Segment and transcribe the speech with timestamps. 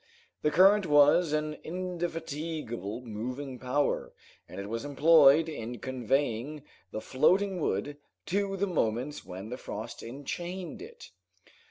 [0.41, 4.13] The current was an indefatigable moving power,
[4.49, 10.01] and it was employed in conveying the floating wood to the moment when the frost
[10.01, 11.11] enchained it.